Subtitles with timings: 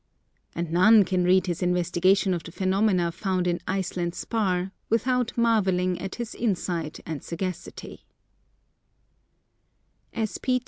[0.55, 6.01] And none can read his investigation of the phenomena found in Iceland spar without marvelling
[6.01, 8.07] at his insight and sagacity.